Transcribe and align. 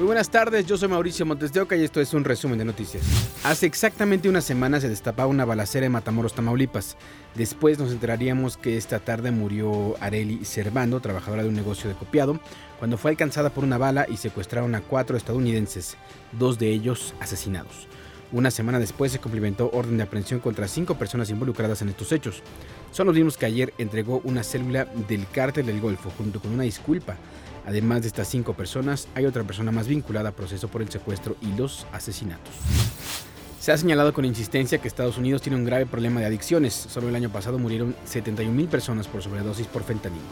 Muy 0.00 0.06
buenas 0.06 0.30
tardes, 0.30 0.64
yo 0.64 0.78
soy 0.78 0.88
Mauricio 0.88 1.26
Montes 1.26 1.52
de 1.52 1.60
Oca 1.60 1.76
y 1.76 1.84
esto 1.84 2.00
es 2.00 2.14
un 2.14 2.24
resumen 2.24 2.56
de 2.56 2.64
noticias. 2.64 3.04
Hace 3.44 3.66
exactamente 3.66 4.30
una 4.30 4.40
semana 4.40 4.80
se 4.80 4.88
destapaba 4.88 5.28
una 5.28 5.44
balacera 5.44 5.84
en 5.84 5.92
Matamoros, 5.92 6.32
Tamaulipas. 6.32 6.96
Después 7.34 7.78
nos 7.78 7.92
enteraríamos 7.92 8.56
que 8.56 8.78
esta 8.78 8.98
tarde 9.00 9.30
murió 9.30 9.96
Areli 10.00 10.42
Servando, 10.46 11.00
trabajadora 11.00 11.42
de 11.42 11.50
un 11.50 11.54
negocio 11.54 11.90
de 11.90 11.96
copiado, 11.96 12.40
cuando 12.78 12.96
fue 12.96 13.10
alcanzada 13.10 13.50
por 13.50 13.62
una 13.62 13.76
bala 13.76 14.06
y 14.08 14.16
secuestraron 14.16 14.74
a 14.74 14.80
cuatro 14.80 15.18
estadounidenses, 15.18 15.98
dos 16.32 16.58
de 16.58 16.70
ellos 16.70 17.12
asesinados. 17.20 17.86
Una 18.32 18.50
semana 18.50 18.78
después 18.78 19.12
se 19.12 19.18
cumplimentó 19.18 19.68
orden 19.70 19.98
de 19.98 20.04
aprehensión 20.04 20.40
contra 20.40 20.66
cinco 20.66 20.94
personas 20.94 21.28
involucradas 21.28 21.82
en 21.82 21.90
estos 21.90 22.10
hechos. 22.12 22.42
Son 22.90 23.06
los 23.06 23.16
mismos 23.16 23.36
que 23.36 23.44
ayer 23.44 23.74
entregó 23.76 24.22
una 24.24 24.44
célula 24.44 24.86
del 25.08 25.28
cártel 25.28 25.66
del 25.66 25.82
Golfo 25.82 26.10
junto 26.16 26.40
con 26.40 26.52
una 26.52 26.62
disculpa 26.62 27.18
Además 27.66 28.02
de 28.02 28.08
estas 28.08 28.28
cinco 28.28 28.54
personas, 28.54 29.08
hay 29.14 29.26
otra 29.26 29.44
persona 29.44 29.72
más 29.72 29.86
vinculada 29.86 30.30
a 30.30 30.32
proceso 30.32 30.68
por 30.68 30.82
el 30.82 30.90
secuestro 30.90 31.36
y 31.40 31.56
los 31.56 31.86
asesinatos. 31.92 32.54
Se 33.60 33.72
ha 33.72 33.76
señalado 33.76 34.14
con 34.14 34.24
insistencia 34.24 34.78
que 34.78 34.88
Estados 34.88 35.18
Unidos 35.18 35.42
tiene 35.42 35.58
un 35.58 35.66
grave 35.66 35.84
problema 35.84 36.20
de 36.20 36.26
adicciones. 36.26 36.72
Solo 36.72 37.10
el 37.10 37.14
año 37.14 37.30
pasado 37.30 37.58
murieron 37.58 37.94
71.000 38.10 38.68
personas 38.68 39.06
por 39.06 39.22
sobredosis 39.22 39.66
por 39.66 39.84
fentanilo. 39.84 40.24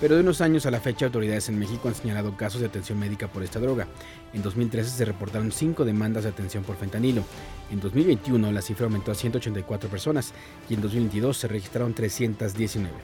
Pero 0.00 0.14
de 0.14 0.20
unos 0.20 0.40
años 0.40 0.64
a 0.64 0.70
la 0.70 0.78
fecha, 0.78 1.06
autoridades 1.06 1.48
en 1.48 1.58
México 1.58 1.88
han 1.88 1.94
señalado 1.96 2.36
casos 2.36 2.60
de 2.60 2.68
atención 2.68 3.00
médica 3.00 3.26
por 3.26 3.42
esta 3.42 3.58
droga. 3.58 3.88
En 4.32 4.42
2013 4.42 4.90
se 4.90 5.04
reportaron 5.04 5.50
cinco 5.50 5.84
demandas 5.84 6.22
de 6.22 6.30
atención 6.30 6.62
por 6.62 6.76
fentanilo. 6.76 7.24
En 7.72 7.80
2021 7.80 8.52
la 8.52 8.62
cifra 8.62 8.86
aumentó 8.86 9.10
a 9.10 9.16
184 9.16 9.90
personas 9.90 10.32
y 10.70 10.74
en 10.74 10.82
2022 10.82 11.36
se 11.36 11.48
registraron 11.48 11.94
319. 11.94 12.94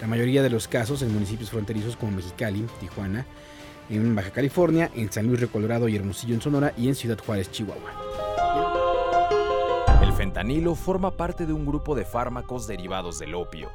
La 0.00 0.06
mayoría 0.06 0.42
de 0.42 0.50
los 0.50 0.68
casos 0.68 1.02
en 1.02 1.12
municipios 1.12 1.50
fronterizos 1.50 1.96
como 1.96 2.12
Mexicali, 2.12 2.64
Tijuana, 2.80 3.26
en 3.90 4.14
Baja 4.14 4.30
California, 4.30 4.90
en 4.94 5.10
San 5.10 5.26
Luis 5.26 5.44
Colorado 5.50 5.88
y 5.88 5.96
Hermosillo 5.96 6.34
en 6.34 6.40
Sonora 6.40 6.72
y 6.76 6.88
en 6.88 6.94
Ciudad 6.94 7.18
Juárez, 7.18 7.50
Chihuahua. 7.50 7.90
El 10.02 10.12
fentanilo 10.12 10.74
forma 10.74 11.10
parte 11.10 11.46
de 11.46 11.52
un 11.52 11.66
grupo 11.66 11.94
de 11.94 12.04
fármacos 12.04 12.66
derivados 12.66 13.18
del 13.18 13.34
opio. 13.34 13.70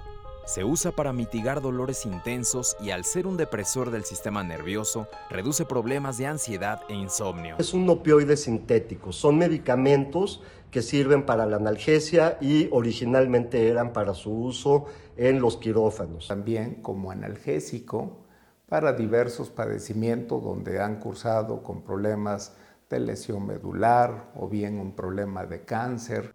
Se 0.45 0.65
usa 0.65 0.91
para 0.91 1.13
mitigar 1.13 1.61
dolores 1.61 2.05
intensos 2.05 2.75
y 2.81 2.91
al 2.91 3.05
ser 3.05 3.27
un 3.27 3.37
depresor 3.37 3.91
del 3.91 4.03
sistema 4.03 4.43
nervioso, 4.43 5.07
reduce 5.29 5.65
problemas 5.65 6.17
de 6.17 6.27
ansiedad 6.27 6.81
e 6.89 6.93
insomnio. 6.93 7.55
Es 7.59 7.73
un 7.73 7.89
opioide 7.89 8.35
sintético, 8.35 9.13
son 9.13 9.37
medicamentos 9.37 10.41
que 10.69 10.81
sirven 10.81 11.25
para 11.25 11.45
la 11.45 11.55
analgesia 11.55 12.37
y 12.41 12.67
originalmente 12.71 13.69
eran 13.69 13.93
para 13.93 14.13
su 14.13 14.31
uso 14.31 14.85
en 15.15 15.39
los 15.39 15.55
quirófanos. 15.55 16.27
También 16.27 16.81
como 16.81 17.11
analgésico 17.11 18.17
para 18.67 18.91
diversos 18.91 19.49
padecimientos 19.49 20.43
donde 20.43 20.81
han 20.81 20.99
cursado 20.99 21.63
con 21.63 21.83
problemas 21.83 22.53
de 22.89 22.99
lesión 22.99 23.47
medular 23.47 24.31
o 24.35 24.49
bien 24.49 24.77
un 24.77 24.93
problema 24.93 25.45
de 25.45 25.63
cáncer. 25.63 26.33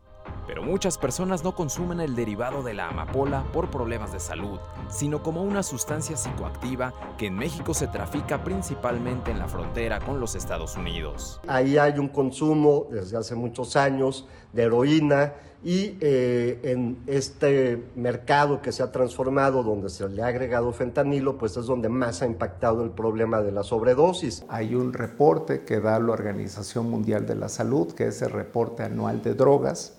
Pero 0.48 0.62
muchas 0.62 0.96
personas 0.96 1.44
no 1.44 1.54
consumen 1.54 2.00
el 2.00 2.16
derivado 2.16 2.62
de 2.62 2.72
la 2.72 2.88
amapola 2.88 3.44
por 3.52 3.70
problemas 3.70 4.14
de 4.14 4.18
salud, 4.18 4.58
sino 4.88 5.22
como 5.22 5.42
una 5.42 5.62
sustancia 5.62 6.16
psicoactiva 6.16 6.94
que 7.18 7.26
en 7.26 7.36
México 7.36 7.74
se 7.74 7.86
trafica 7.86 8.42
principalmente 8.42 9.30
en 9.30 9.38
la 9.38 9.46
frontera 9.46 10.00
con 10.00 10.20
los 10.20 10.34
Estados 10.34 10.74
Unidos. 10.78 11.38
Ahí 11.46 11.76
hay 11.76 11.98
un 11.98 12.08
consumo 12.08 12.86
desde 12.90 13.18
hace 13.18 13.34
muchos 13.34 13.76
años 13.76 14.26
de 14.54 14.62
heroína 14.62 15.34
y 15.62 15.98
eh, 16.00 16.60
en 16.62 17.02
este 17.06 17.84
mercado 17.96 18.62
que 18.62 18.72
se 18.72 18.82
ha 18.82 18.90
transformado, 18.90 19.62
donde 19.62 19.90
se 19.90 20.08
le 20.08 20.22
ha 20.22 20.28
agregado 20.28 20.72
fentanilo, 20.72 21.36
pues 21.36 21.56
es 21.56 21.66
donde 21.66 21.90
más 21.90 22.22
ha 22.22 22.26
impactado 22.26 22.84
el 22.84 22.90
problema 22.90 23.42
de 23.42 23.52
la 23.52 23.64
sobredosis. 23.64 24.44
Hay 24.48 24.74
un 24.74 24.94
reporte 24.94 25.64
que 25.64 25.80
da 25.80 25.98
la 25.98 26.12
Organización 26.12 26.88
Mundial 26.88 27.26
de 27.26 27.34
la 27.34 27.50
Salud, 27.50 27.92
que 27.92 28.06
es 28.06 28.22
el 28.22 28.30
reporte 28.30 28.84
anual 28.84 29.20
de 29.22 29.34
drogas, 29.34 29.97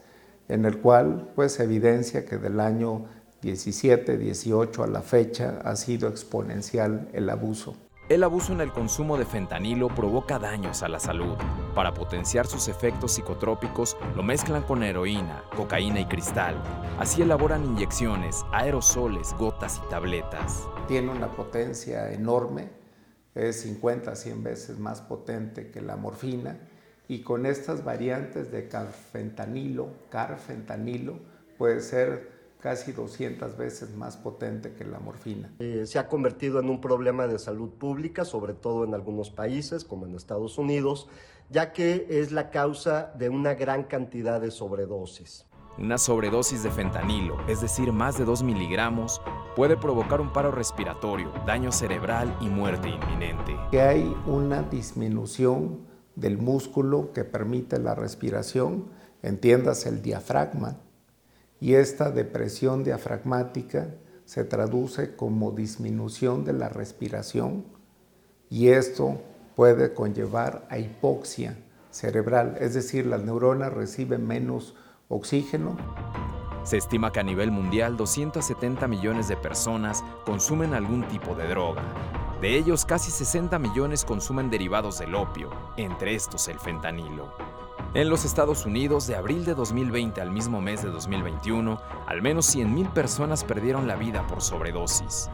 en 0.50 0.66
el 0.66 0.80
cual 0.80 1.32
pues 1.36 1.60
evidencia 1.60 2.26
que 2.26 2.38
del 2.38 2.60
año 2.60 3.06
17, 3.42 4.18
18 4.18 4.84
a 4.84 4.88
la 4.88 5.02
fecha 5.02 5.62
ha 5.64 5.76
sido 5.78 6.10
exponencial 6.10 7.08
el 7.14 7.30
abuso. 7.30 7.78
El 8.10 8.24
abuso 8.24 8.54
en 8.54 8.62
el 8.62 8.72
consumo 8.72 9.20
de 9.20 9.26
fentanilo 9.26 9.88
provoca 9.88 10.40
daños 10.40 10.82
a 10.82 10.88
la 10.90 11.00
salud. 11.00 11.36
Para 11.76 11.94
potenciar 11.94 12.48
sus 12.48 12.68
efectos 12.68 13.14
psicotrópicos, 13.14 13.96
lo 14.16 14.24
mezclan 14.24 14.64
con 14.64 14.82
heroína, 14.82 15.44
cocaína 15.56 16.00
y 16.00 16.06
cristal. 16.06 16.60
Así 16.98 17.22
elaboran 17.22 17.64
inyecciones, 17.64 18.44
aerosoles, 18.52 19.36
gotas 19.38 19.80
y 19.86 19.90
tabletas. 19.90 20.68
Tiene 20.88 21.12
una 21.12 21.32
potencia 21.32 22.12
enorme, 22.12 22.70
es 23.36 23.62
50 23.62 24.16
100 24.16 24.44
veces 24.44 24.80
más 24.80 25.02
potente 25.02 25.70
que 25.70 25.82
la 25.82 25.96
morfina 25.96 26.58
y 27.10 27.24
con 27.24 27.48
estas 27.48 27.84
variantes 27.84 28.52
de 28.52 28.70
carfentanilo, 28.70 29.90
carfentanilo, 30.12 31.16
puede 31.58 31.82
ser 31.82 32.30
casi 32.62 32.92
200 32.92 33.58
veces 33.58 33.96
más 33.96 34.16
potente 34.16 34.74
que 34.74 34.86
la 34.86 35.00
morfina. 35.00 35.52
Eh, 35.58 35.86
se 35.88 35.98
ha 35.98 36.08
convertido 36.08 36.60
en 36.60 36.70
un 36.70 36.80
problema 36.80 37.26
de 37.26 37.40
salud 37.40 37.72
pública, 37.72 38.26
sobre 38.26 38.54
todo 38.54 38.84
en 38.84 38.94
algunos 38.94 39.32
países 39.32 39.84
como 39.84 40.06
en 40.06 40.14
Estados 40.14 40.60
Unidos, 40.60 41.10
ya 41.50 41.74
que 41.74 42.06
es 42.10 42.32
la 42.32 42.52
causa 42.52 43.12
de 43.18 43.30
una 43.30 43.56
gran 43.56 43.86
cantidad 43.86 44.40
de 44.40 44.52
sobredosis. 44.52 45.48
Una 45.80 45.98
sobredosis 45.98 46.62
de 46.62 46.70
fentanilo, 46.70 47.38
es 47.48 47.62
decir, 47.62 47.92
más 47.92 48.20
de 48.20 48.26
2 48.26 48.44
miligramos, 48.44 49.20
puede 49.56 49.78
provocar 49.78 50.22
un 50.22 50.32
paro 50.32 50.52
respiratorio, 50.52 51.32
daño 51.48 51.72
cerebral 51.72 52.38
y 52.40 52.50
muerte 52.50 52.90
inminente. 52.90 53.56
Que 53.72 53.82
hay 53.82 54.16
una 54.28 54.62
disminución 54.62 55.89
del 56.20 56.38
músculo 56.38 57.14
que 57.14 57.24
permite 57.24 57.80
la 57.80 57.96
respiración, 57.96 58.86
entiendas 59.22 59.86
el 59.86 60.02
diafragma, 60.02 60.78
y 61.60 61.74
esta 61.74 62.12
depresión 62.12 62.84
diafragmática 62.84 63.90
se 64.26 64.44
traduce 64.44 65.16
como 65.16 65.52
disminución 65.52 66.46
de 66.46 66.54
la 66.54 66.70
respiración 66.70 67.66
y 68.50 68.70
esto 68.70 69.20
puede 69.56 69.94
conllevar 69.94 70.66
a 70.70 70.78
hipoxia 70.78 71.58
cerebral, 71.92 72.58
es 72.60 72.74
decir, 72.74 73.06
las 73.06 73.24
neuronas 73.24 73.74
reciben 73.74 74.26
menos 74.26 74.76
oxígeno. 75.08 75.76
Se 76.64 76.78
estima 76.78 77.12
que 77.12 77.20
a 77.20 77.24
nivel 77.24 77.52
mundial 77.52 77.98
270 77.98 78.88
millones 78.88 79.28
de 79.28 79.38
personas 79.38 80.04
consumen 80.26 80.74
algún 80.74 81.08
tipo 81.08 81.36
de 81.36 81.48
droga. 81.48 81.84
De 82.42 82.56
ellos, 82.58 82.86
casi 82.86 83.12
60 83.12 83.60
millones 83.60 84.06
consumen 84.06 84.50
derivados 84.50 85.00
del 85.00 85.14
opio, 85.14 85.50
entre 85.76 86.16
estos 86.16 86.48
el 86.48 86.58
fentanilo. 86.58 87.34
En 87.94 88.10
los 88.10 88.24
Estados 88.24 88.66
Unidos, 88.66 89.08
de 89.08 89.16
abril 89.16 89.44
de 89.44 89.56
2020 89.56 90.22
al 90.22 90.32
mismo 90.32 90.62
mes 90.62 90.82
de 90.82 90.90
2021, 90.90 91.82
al 92.08 92.22
menos 92.22 92.56
100.000 92.56 92.94
personas 92.94 93.44
perdieron 93.44 93.88
la 93.88 93.98
vida 93.98 94.26
por 94.28 94.42
sobredosis. 94.42 95.30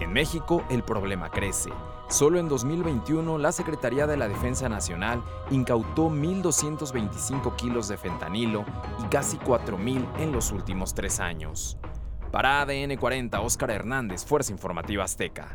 En 0.00 0.12
México, 0.12 0.64
el 0.68 0.82
problema 0.82 1.30
crece. 1.30 1.70
Solo 2.08 2.40
en 2.40 2.48
2021, 2.48 3.38
la 3.38 3.52
Secretaría 3.52 4.08
de 4.08 4.16
la 4.16 4.26
Defensa 4.26 4.68
Nacional 4.68 5.22
incautó 5.50 6.08
1.225 6.08 7.54
kilos 7.54 7.86
de 7.86 7.98
fentanilo 7.98 8.64
y 9.04 9.08
casi 9.08 9.36
4.000 9.38 10.04
en 10.18 10.32
los 10.32 10.50
últimos 10.50 10.94
tres 10.94 11.20
años. 11.20 11.78
Para 12.32 12.62
ADN 12.62 12.96
40, 12.96 13.40
Óscar 13.40 13.70
Hernández, 13.70 14.24
Fuerza 14.24 14.50
Informativa 14.50 15.04
Azteca. 15.04 15.54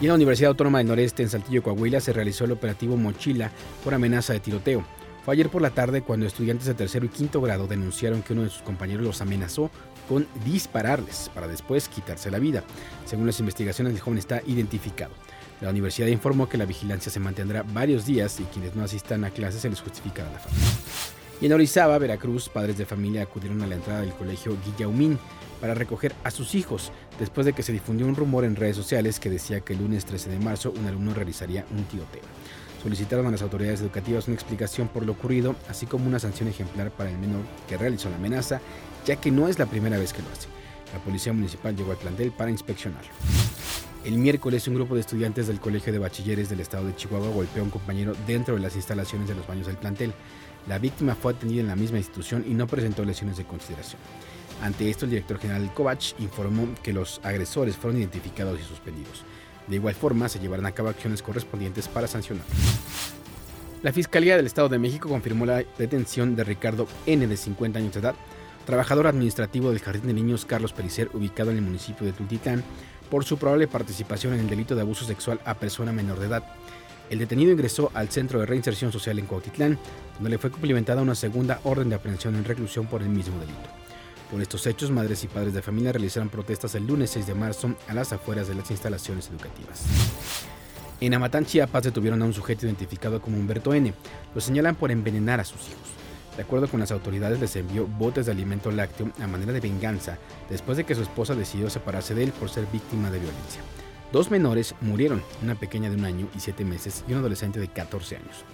Y 0.00 0.04
en 0.04 0.08
la 0.08 0.14
Universidad 0.14 0.50
Autónoma 0.50 0.78
del 0.78 0.86
Noreste, 0.86 1.24
en 1.24 1.28
Saltillo, 1.28 1.60
Coahuila, 1.60 2.00
se 2.00 2.12
realizó 2.12 2.44
el 2.44 2.52
operativo 2.52 2.96
Mochila 2.96 3.50
por 3.82 3.94
amenaza 3.94 4.32
de 4.32 4.38
tiroteo. 4.38 4.84
Fue 5.24 5.34
ayer 5.34 5.48
por 5.48 5.60
la 5.60 5.70
tarde 5.70 6.02
cuando 6.02 6.24
estudiantes 6.24 6.68
de 6.68 6.74
tercero 6.74 7.04
y 7.04 7.08
quinto 7.08 7.40
grado 7.40 7.66
denunciaron 7.66 8.22
que 8.22 8.32
uno 8.32 8.44
de 8.44 8.50
sus 8.50 8.62
compañeros 8.62 9.04
los 9.04 9.20
amenazó 9.20 9.72
con 10.08 10.28
dispararles 10.44 11.30
para 11.34 11.48
después 11.48 11.88
quitarse 11.88 12.30
la 12.30 12.38
vida. 12.38 12.62
Según 13.06 13.26
las 13.26 13.40
investigaciones, 13.40 13.92
el 13.92 14.00
joven 14.00 14.18
está 14.18 14.40
identificado. 14.46 15.12
La 15.60 15.70
universidad 15.70 16.06
informó 16.06 16.48
que 16.48 16.58
la 16.58 16.64
vigilancia 16.64 17.10
se 17.10 17.18
mantendrá 17.18 17.64
varios 17.64 18.06
días 18.06 18.38
y 18.38 18.44
quienes 18.44 18.76
no 18.76 18.84
asistan 18.84 19.24
a 19.24 19.30
clases 19.30 19.62
se 19.62 19.68
les 19.68 19.80
justificará 19.80 20.30
la 20.30 20.38
falta. 20.38 20.58
Y 21.40 21.46
en 21.46 21.52
Orizaba, 21.52 21.98
Veracruz, 21.98 22.48
padres 22.48 22.78
de 22.78 22.86
familia 22.86 23.22
acudieron 23.22 23.62
a 23.62 23.66
la 23.66 23.76
entrada 23.76 24.00
del 24.00 24.12
colegio 24.12 24.56
Guillaumín 24.64 25.18
para 25.60 25.74
recoger 25.74 26.14
a 26.24 26.30
sus 26.30 26.54
hijos, 26.54 26.92
después 27.18 27.46
de 27.46 27.52
que 27.52 27.62
se 27.62 27.72
difundió 27.72 28.06
un 28.06 28.16
rumor 28.16 28.44
en 28.44 28.56
redes 28.56 28.76
sociales 28.76 29.20
que 29.20 29.30
decía 29.30 29.60
que 29.60 29.74
el 29.74 29.80
lunes 29.80 30.04
13 30.04 30.30
de 30.30 30.38
marzo 30.38 30.72
un 30.76 30.86
alumno 30.86 31.14
realizaría 31.14 31.64
un 31.70 31.84
tiroteo. 31.84 32.22
Solicitaron 32.82 33.26
a 33.26 33.30
las 33.30 33.42
autoridades 33.42 33.80
educativas 33.80 34.28
una 34.28 34.34
explicación 34.34 34.88
por 34.88 35.04
lo 35.04 35.12
ocurrido, 35.12 35.56
así 35.68 35.86
como 35.86 36.06
una 36.06 36.18
sanción 36.18 36.48
ejemplar 36.48 36.90
para 36.90 37.10
el 37.10 37.18
menor 37.18 37.42
que 37.68 37.76
realizó 37.76 38.08
la 38.08 38.16
amenaza, 38.16 38.60
ya 39.04 39.16
que 39.16 39.30
no 39.30 39.48
es 39.48 39.58
la 39.58 39.66
primera 39.66 39.98
vez 39.98 40.12
que 40.12 40.22
lo 40.22 40.28
hace. 40.30 40.48
La 40.92 41.00
policía 41.00 41.32
municipal 41.32 41.76
llegó 41.76 41.90
al 41.90 41.98
plantel 41.98 42.32
para 42.32 42.50
inspeccionarlo. 42.50 43.10
El 44.04 44.16
miércoles, 44.16 44.66
un 44.68 44.74
grupo 44.74 44.94
de 44.94 45.00
estudiantes 45.00 45.48
del 45.48 45.60
Colegio 45.60 45.92
de 45.92 45.98
Bachilleres 45.98 46.48
del 46.48 46.60
Estado 46.60 46.86
de 46.86 46.94
Chihuahua 46.94 47.30
golpeó 47.30 47.62
a 47.62 47.64
un 47.64 47.70
compañero 47.70 48.14
dentro 48.26 48.54
de 48.54 48.60
las 48.60 48.76
instalaciones 48.76 49.28
de 49.28 49.34
los 49.34 49.46
baños 49.46 49.66
del 49.66 49.76
plantel. 49.76 50.14
La 50.66 50.78
víctima 50.78 51.14
fue 51.14 51.32
atendida 51.32 51.60
en 51.60 51.68
la 51.68 51.76
misma 51.76 51.98
institución 51.98 52.44
y 52.46 52.54
no 52.54 52.66
presentó 52.66 53.04
lesiones 53.04 53.36
de 53.36 53.44
consideración. 53.44 54.00
Ante 54.62 54.90
esto, 54.90 55.04
el 55.04 55.12
director 55.12 55.38
general 55.38 55.72
Kovac 55.72 56.18
informó 56.18 56.68
que 56.82 56.92
los 56.92 57.20
agresores 57.22 57.76
fueron 57.76 58.00
identificados 58.00 58.58
y 58.60 58.64
suspendidos. 58.64 59.24
De 59.68 59.76
igual 59.76 59.94
forma, 59.94 60.28
se 60.28 60.40
llevarán 60.40 60.66
a 60.66 60.72
cabo 60.72 60.88
acciones 60.88 61.22
correspondientes 61.22 61.86
para 61.88 62.08
sancionar. 62.08 62.44
La 63.82 63.92
Fiscalía 63.92 64.36
del 64.36 64.46
Estado 64.46 64.68
de 64.68 64.78
México 64.78 65.08
confirmó 65.08 65.46
la 65.46 65.62
detención 65.78 66.34
de 66.34 66.42
Ricardo 66.42 66.88
N. 67.06 67.26
de 67.26 67.36
50 67.36 67.78
años 67.78 67.94
de 67.94 68.00
edad, 68.00 68.16
trabajador 68.66 69.06
administrativo 69.06 69.70
del 69.70 69.78
Jardín 69.78 70.08
de 70.08 70.14
Niños 70.14 70.44
Carlos 70.44 70.72
Pericer, 70.72 71.10
ubicado 71.14 71.52
en 71.52 71.58
el 71.58 71.62
municipio 71.62 72.04
de 72.04 72.12
Tultitlán, 72.12 72.64
por 73.08 73.24
su 73.24 73.38
probable 73.38 73.68
participación 73.68 74.34
en 74.34 74.40
el 74.40 74.48
delito 74.48 74.74
de 74.74 74.80
abuso 74.80 75.04
sexual 75.04 75.40
a 75.44 75.54
persona 75.54 75.92
menor 75.92 76.18
de 76.18 76.26
edad. 76.26 76.44
El 77.10 77.18
detenido 77.18 77.52
ingresó 77.52 77.90
al 77.94 78.10
Centro 78.10 78.40
de 78.40 78.46
Reinserción 78.46 78.92
Social 78.92 79.18
en 79.18 79.26
Cuautitlán, 79.26 79.78
donde 80.14 80.30
le 80.30 80.38
fue 80.38 80.50
cumplimentada 80.50 81.00
una 81.00 81.14
segunda 81.14 81.60
orden 81.64 81.88
de 81.88 81.94
aprehensión 81.94 82.34
en 82.36 82.44
reclusión 82.44 82.86
por 82.86 83.02
el 83.02 83.08
mismo 83.08 83.38
delito. 83.40 83.68
Por 84.30 84.42
estos 84.42 84.66
hechos, 84.66 84.90
madres 84.90 85.24
y 85.24 85.28
padres 85.28 85.54
de 85.54 85.62
familia 85.62 85.92
realizaron 85.92 86.28
protestas 86.28 86.74
el 86.74 86.86
lunes 86.86 87.10
6 87.10 87.26
de 87.26 87.34
marzo 87.34 87.74
a 87.88 87.94
las 87.94 88.12
afueras 88.12 88.46
de 88.46 88.54
las 88.54 88.70
instalaciones 88.70 89.28
educativas. 89.28 89.84
En 91.00 91.14
Amatán, 91.14 91.46
Chiapas, 91.46 91.84
detuvieron 91.84 92.20
a 92.20 92.26
un 92.26 92.34
sujeto 92.34 92.66
identificado 92.66 93.22
como 93.22 93.38
Humberto 93.38 93.72
N. 93.72 93.94
Lo 94.34 94.40
señalan 94.40 94.74
por 94.74 94.90
envenenar 94.90 95.40
a 95.40 95.44
sus 95.44 95.62
hijos. 95.68 95.88
De 96.36 96.42
acuerdo 96.42 96.68
con 96.68 96.80
las 96.80 96.90
autoridades, 96.90 97.40
les 97.40 97.56
envió 97.56 97.86
botes 97.86 98.26
de 98.26 98.32
alimento 98.32 98.70
lácteo 98.70 99.10
a 99.20 99.26
manera 99.26 99.52
de 99.52 99.60
venganza 99.60 100.18
después 100.50 100.76
de 100.76 100.84
que 100.84 100.94
su 100.94 101.02
esposa 101.02 101.34
decidió 101.34 101.70
separarse 101.70 102.14
de 102.14 102.24
él 102.24 102.32
por 102.32 102.50
ser 102.50 102.66
víctima 102.66 103.10
de 103.10 103.18
violencia. 103.18 103.62
Dos 104.12 104.30
menores 104.30 104.74
murieron, 104.80 105.22
una 105.42 105.54
pequeña 105.54 105.90
de 105.90 105.96
un 105.96 106.04
año 106.04 106.28
y 106.36 106.40
siete 106.40 106.64
meses 106.64 107.04
y 107.06 107.12
un 107.12 107.18
adolescente 107.18 107.60
de 107.60 107.68
14 107.68 108.16
años. 108.16 108.44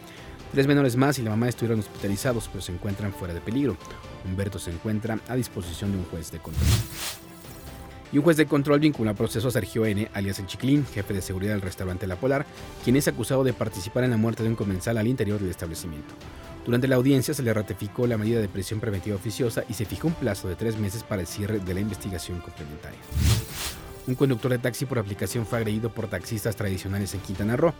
Tres 0.53 0.67
menores 0.67 0.97
más 0.97 1.19
y 1.19 1.23
la 1.23 1.31
mamá 1.31 1.49
estuvieron 1.49 1.81
hospitalizados, 1.81 2.49
pero 2.49 2.63
se 2.63 2.73
encuentran 2.73 3.13
fuera 3.13 3.35
de 3.35 3.41
peligro. 3.41 3.77
Humberto 4.25 4.59
se 4.59 4.71
encuentra 4.71 5.19
a 5.29 5.35
disposición 5.35 5.93
de 5.93 5.99
un 5.99 6.05
juez 6.05 6.31
de 6.31 6.39
control 6.39 6.69
y 8.15 8.19
un 8.19 8.23
juez 8.23 8.37
de 8.37 8.47
control 8.47 8.79
vincula 8.79 9.11
a 9.11 9.15
proceso 9.15 9.49
a 9.49 9.51
Sergio 9.51 9.85
N., 9.85 10.09
alias 10.15 10.39
El 10.39 10.47
Chiclín, 10.47 10.87
jefe 10.87 11.15
de 11.15 11.21
seguridad 11.21 11.55
del 11.55 11.63
restaurante 11.63 12.07
La 12.07 12.15
Polar, 12.15 12.47
quien 12.85 12.95
es 12.95 13.09
acusado 13.09 13.43
de 13.43 13.53
participar 13.53 14.05
en 14.05 14.11
la 14.11 14.17
muerte 14.17 14.45
de 14.45 14.51
un 14.51 14.55
comensal 14.55 14.99
al 14.99 15.09
interior 15.09 15.41
del 15.41 15.51
establecimiento. 15.51 16.15
Durante 16.65 16.87
la 16.87 16.95
audiencia 16.95 17.35
se 17.35 17.43
le 17.43 17.53
ratificó 17.53 18.07
la 18.07 18.17
medida 18.17 18.41
de 18.41 18.49
prisión 18.49 18.79
preventiva 18.79 19.17
oficiosa 19.17 19.65
y 19.69 19.75
se 19.75 19.85
fijó 19.85 20.07
un 20.07 20.15
plazo 20.15 20.47
de 20.49 20.55
tres 20.55 20.79
meses 20.79 21.03
para 21.03 21.23
el 21.23 21.27
cierre 21.27 21.59
de 21.59 21.75
la 21.75 21.81
investigación 21.81 22.39
complementaria. 22.39 23.01
Un 24.07 24.17
conductor 24.17 24.51
de 24.51 24.59
taxi 24.59 24.85
por 24.85 24.99
aplicación 24.99 25.47
fue 25.47 25.59
agredido 25.59 25.89
por 25.89 26.09
taxistas 26.09 26.57
tradicionales 26.57 27.15
en 27.15 27.21
Quintana 27.21 27.57
Roo. 27.57 27.73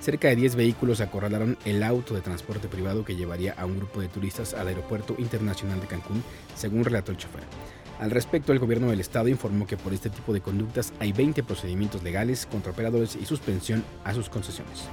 Cerca 0.00 0.28
de 0.28 0.36
10 0.36 0.56
vehículos 0.56 1.00
acorralaron 1.00 1.56
el 1.64 1.82
auto 1.82 2.14
de 2.14 2.20
transporte 2.20 2.68
privado 2.68 3.02
que 3.02 3.16
llevaría 3.16 3.54
a 3.54 3.64
un 3.64 3.78
grupo 3.78 4.02
de 4.02 4.08
turistas 4.08 4.52
al 4.52 4.68
Aeropuerto 4.68 5.14
Internacional 5.16 5.80
de 5.80 5.86
Cancún, 5.86 6.22
según 6.54 6.84
relató 6.84 7.12
el 7.12 7.18
chofer. 7.18 7.44
Al 7.98 8.10
respecto, 8.10 8.52
el 8.52 8.58
gobierno 8.58 8.90
del 8.90 9.00
estado 9.00 9.28
informó 9.28 9.66
que 9.66 9.78
por 9.78 9.94
este 9.94 10.10
tipo 10.10 10.34
de 10.34 10.42
conductas 10.42 10.92
hay 11.00 11.12
20 11.12 11.42
procedimientos 11.44 12.02
legales 12.02 12.44
contra 12.44 12.72
operadores 12.72 13.16
y 13.16 13.24
suspensión 13.24 13.82
a 14.04 14.12
sus 14.12 14.28
concesiones. 14.28 14.88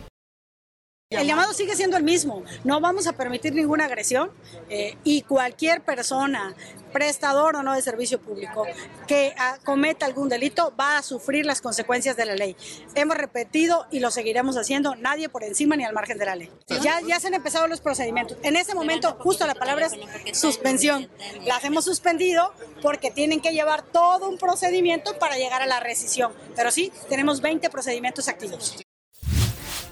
El 1.09 1.25
llamado 1.25 1.53
sigue 1.53 1.73
siendo 1.73 1.95
el 1.95 2.03
mismo, 2.03 2.43
no 2.65 2.81
vamos 2.81 3.07
a 3.07 3.13
permitir 3.13 3.55
ninguna 3.55 3.85
agresión 3.85 4.29
eh, 4.69 4.97
y 5.05 5.21
cualquier 5.21 5.81
persona, 5.81 6.53
prestador 6.91 7.55
o 7.55 7.63
no 7.63 7.73
de 7.73 7.81
servicio 7.81 8.19
público, 8.19 8.65
que 9.07 9.33
ah, 9.37 9.57
cometa 9.63 10.05
algún 10.05 10.27
delito 10.27 10.73
va 10.77 10.97
a 10.97 11.01
sufrir 11.03 11.45
las 11.45 11.61
consecuencias 11.61 12.17
de 12.17 12.25
la 12.25 12.35
ley. 12.35 12.57
Hemos 12.93 13.15
repetido 13.15 13.87
y 13.89 14.01
lo 14.01 14.11
seguiremos 14.11 14.57
haciendo, 14.57 14.97
nadie 14.97 15.29
por 15.29 15.45
encima 15.45 15.77
ni 15.77 15.85
al 15.85 15.93
margen 15.93 16.17
de 16.17 16.25
la 16.25 16.35
ley. 16.35 16.51
Ya, 16.81 16.99
ya 16.99 17.21
se 17.21 17.27
han 17.27 17.35
empezado 17.35 17.69
los 17.69 17.79
procedimientos. 17.79 18.37
En 18.43 18.57
este 18.57 18.75
momento, 18.75 19.15
justo 19.21 19.47
la 19.47 19.55
palabra 19.55 19.87
es 20.25 20.37
suspensión. 20.37 21.07
Las 21.45 21.63
hemos 21.63 21.85
suspendido 21.85 22.51
porque 22.81 23.11
tienen 23.11 23.39
que 23.39 23.53
llevar 23.53 23.81
todo 23.81 24.27
un 24.27 24.37
procedimiento 24.37 25.17
para 25.17 25.37
llegar 25.37 25.61
a 25.61 25.67
la 25.67 25.79
rescisión. 25.79 26.33
Pero 26.53 26.69
sí, 26.69 26.91
tenemos 27.07 27.39
20 27.39 27.69
procedimientos 27.69 28.27
activos. 28.27 28.75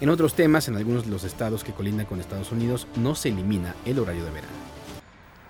En 0.01 0.09
otros 0.09 0.33
temas, 0.33 0.67
en 0.67 0.75
algunos 0.75 1.05
de 1.05 1.11
los 1.11 1.23
estados 1.23 1.63
que 1.63 1.71
colindan 1.71 2.05
con 2.05 2.19
Estados 2.19 2.51
Unidos, 2.51 2.85
no 2.97 3.15
se 3.15 3.29
elimina 3.29 3.75
el 3.85 3.97
horario 3.99 4.25
de 4.25 4.31
verano. 4.31 4.53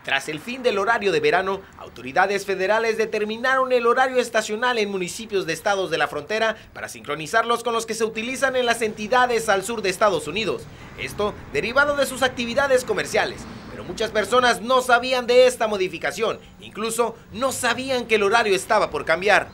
Tras 0.03 0.29
el 0.29 0.39
fin 0.39 0.61
del 0.61 0.77
horario 0.77 1.11
de 1.11 1.19
verano, 1.19 1.61
autoridades 1.79 2.45
federales 2.45 2.95
determinaron 2.95 3.71
el 3.71 3.87
horario 3.87 4.17
estacional 4.17 4.77
en 4.77 4.91
municipios 4.91 5.47
de 5.47 5.53
estados 5.53 5.89
de 5.89 5.97
la 5.97 6.07
frontera 6.07 6.55
para 6.73 6.89
sincronizarlos 6.89 7.63
con 7.63 7.73
los 7.73 7.87
que 7.87 7.95
se 7.95 8.03
utilizan 8.03 8.55
en 8.55 8.67
las 8.67 8.83
entidades 8.83 9.49
al 9.49 9.63
sur 9.63 9.81
de 9.81 9.89
Estados 9.89 10.27
Unidos. 10.27 10.61
Esto 10.99 11.33
derivado 11.51 11.95
de 11.95 12.05
sus 12.05 12.21
actividades 12.21 12.85
comerciales. 12.85 13.41
Pero 13.71 13.83
muchas 13.83 14.11
personas 14.11 14.61
no 14.61 14.83
sabían 14.83 15.25
de 15.25 15.47
esta 15.47 15.67
modificación, 15.67 16.37
incluso 16.61 17.15
no 17.33 17.51
sabían 17.51 18.05
que 18.05 18.15
el 18.15 18.23
horario 18.23 18.55
estaba 18.55 18.91
por 18.91 19.05
cambiar. 19.05 19.49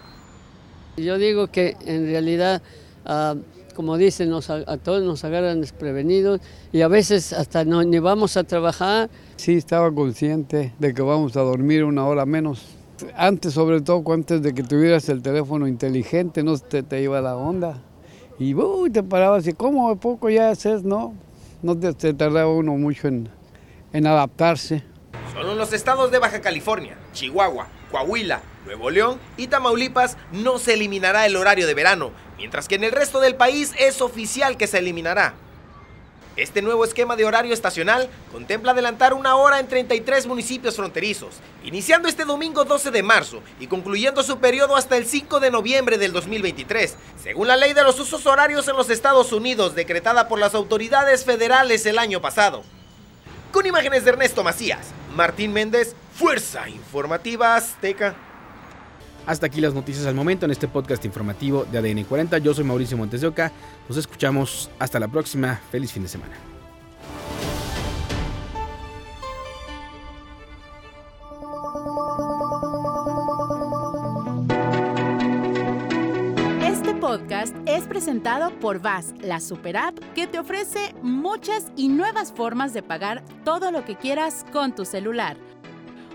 Yo 0.97 1.17
digo 1.17 1.47
que 1.47 1.77
en 1.85 2.07
realidad... 2.07 2.61
Ah, 3.05 3.35
como 3.73 3.97
dicen, 3.97 4.31
a 4.33 4.77
todos 4.77 5.03
nos 5.03 5.23
agarran 5.23 5.61
desprevenidos 5.61 6.41
y 6.71 6.81
a 6.81 6.87
veces 6.87 7.33
hasta 7.33 7.65
no, 7.65 7.83
ni 7.83 7.99
vamos 7.99 8.37
a 8.37 8.43
trabajar. 8.43 9.09
Sí, 9.35 9.53
estaba 9.53 9.93
consciente 9.93 10.73
de 10.79 10.93
que 10.93 11.01
vamos 11.01 11.35
a 11.37 11.41
dormir 11.41 11.83
una 11.83 12.05
hora 12.05 12.25
menos. 12.25 12.65
Antes, 13.15 13.53
sobre 13.53 13.81
todo, 13.81 14.03
antes 14.13 14.41
de 14.41 14.53
que 14.53 14.63
tuvieras 14.63 15.09
el 15.09 15.21
teléfono 15.21 15.67
inteligente, 15.67 16.43
no 16.43 16.57
te, 16.57 16.83
te 16.83 17.01
iba 17.01 17.19
la 17.21 17.35
onda. 17.35 17.81
Y 18.37 18.53
uy, 18.55 18.89
te 18.89 19.03
parabas 19.03 19.45
y 19.47 19.53
¿cómo 19.53 19.95
poco 19.97 20.29
ya 20.29 20.49
haces? 20.49 20.83
No, 20.83 21.13
no 21.61 21.77
te, 21.77 22.13
tardaba 22.13 22.51
uno 22.51 22.73
mucho 22.73 23.07
en, 23.07 23.29
en 23.93 24.07
adaptarse. 24.07 24.83
Solo 25.33 25.51
en 25.51 25.57
los 25.57 25.73
estados 25.73 26.11
de 26.11 26.19
Baja 26.19 26.41
California, 26.41 26.97
Chihuahua, 27.13 27.67
Coahuila, 27.91 28.41
Nuevo 28.65 28.89
León 28.89 29.19
y 29.37 29.47
Tamaulipas 29.47 30.17
no 30.31 30.59
se 30.59 30.73
eliminará 30.73 31.25
el 31.25 31.35
horario 31.35 31.67
de 31.67 31.73
verano, 31.73 32.11
mientras 32.41 32.67
que 32.67 32.73
en 32.73 32.83
el 32.83 32.91
resto 32.91 33.19
del 33.19 33.35
país 33.35 33.71
es 33.77 34.01
oficial 34.01 34.57
que 34.57 34.65
se 34.65 34.79
eliminará. 34.79 35.35
Este 36.35 36.63
nuevo 36.63 36.83
esquema 36.83 37.15
de 37.15 37.23
horario 37.23 37.53
estacional 37.53 38.09
contempla 38.31 38.71
adelantar 38.71 39.13
una 39.13 39.35
hora 39.35 39.59
en 39.59 39.67
33 39.67 40.25
municipios 40.25 40.75
fronterizos, 40.75 41.35
iniciando 41.63 42.07
este 42.07 42.25
domingo 42.25 42.65
12 42.65 42.89
de 42.89 43.03
marzo 43.03 43.43
y 43.59 43.67
concluyendo 43.67 44.23
su 44.23 44.39
periodo 44.39 44.75
hasta 44.75 44.97
el 44.97 45.05
5 45.05 45.39
de 45.39 45.51
noviembre 45.51 45.99
del 45.99 46.13
2023, 46.13 46.95
según 47.21 47.47
la 47.47 47.57
ley 47.57 47.73
de 47.73 47.83
los 47.83 47.99
usos 47.99 48.25
horarios 48.25 48.67
en 48.67 48.75
los 48.75 48.89
Estados 48.89 49.31
Unidos 49.33 49.75
decretada 49.75 50.27
por 50.27 50.39
las 50.39 50.55
autoridades 50.55 51.23
federales 51.23 51.85
el 51.85 51.99
año 51.99 52.23
pasado. 52.23 52.63
Con 53.51 53.67
imágenes 53.67 54.03
de 54.03 54.11
Ernesto 54.13 54.43
Macías, 54.43 54.87
Martín 55.15 55.53
Méndez, 55.53 55.95
Fuerza 56.15 56.67
Informativa 56.69 57.55
Azteca. 57.55 58.15
Hasta 59.25 59.45
aquí 59.45 59.61
las 59.61 59.73
noticias 59.73 60.05
al 60.07 60.15
momento 60.15 60.45
en 60.45 60.51
este 60.51 60.67
podcast 60.67 61.05
informativo 61.05 61.65
de 61.65 61.77
ADN 61.77 62.03
40. 62.03 62.39
Yo 62.39 62.53
soy 62.53 62.63
Mauricio 62.63 62.97
Montes 62.97 63.21
de 63.21 63.27
Oca. 63.27 63.51
Nos 63.87 63.97
escuchamos 63.97 64.69
hasta 64.79 64.99
la 64.99 65.07
próxima. 65.07 65.59
Feliz 65.71 65.91
fin 65.91 66.03
de 66.03 66.09
semana. 66.09 66.33
Este 76.65 76.95
podcast 76.95 77.55
es 77.67 77.83
presentado 77.83 78.51
por 78.59 78.81
VAS, 78.81 79.13
la 79.21 79.39
super 79.39 79.77
app 79.77 79.99
que 80.15 80.25
te 80.25 80.39
ofrece 80.39 80.95
muchas 81.03 81.67
y 81.75 81.89
nuevas 81.89 82.31
formas 82.31 82.73
de 82.73 82.81
pagar 82.81 83.23
todo 83.43 83.71
lo 83.71 83.85
que 83.85 83.95
quieras 83.95 84.45
con 84.51 84.73
tu 84.73 84.83
celular 84.85 85.37